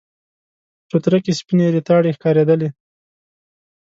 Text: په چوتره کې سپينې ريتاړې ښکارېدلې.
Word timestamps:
په 0.79 0.85
چوتره 0.89 1.17
کې 1.23 1.37
سپينې 1.39 1.67
ريتاړې 1.75 2.15
ښکارېدلې. 2.17 2.69